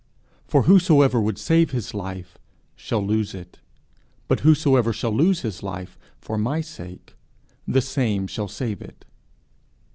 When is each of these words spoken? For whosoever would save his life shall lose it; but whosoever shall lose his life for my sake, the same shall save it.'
For 0.47 0.63
whosoever 0.63 1.21
would 1.21 1.37
save 1.37 1.69
his 1.69 1.93
life 1.93 2.35
shall 2.75 3.05
lose 3.05 3.35
it; 3.35 3.59
but 4.27 4.39
whosoever 4.39 4.91
shall 4.93 5.11
lose 5.13 5.41
his 5.41 5.61
life 5.61 5.95
for 6.17 6.39
my 6.39 6.59
sake, 6.59 7.13
the 7.67 7.81
same 7.81 8.25
shall 8.25 8.47
save 8.47 8.81
it.' 8.81 9.05